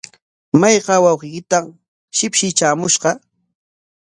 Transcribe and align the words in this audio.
¿Mayqa 0.59 0.95
wawqiykitaq 1.03 1.65
shipshi 2.17 2.47
traamushqa? 2.57 3.11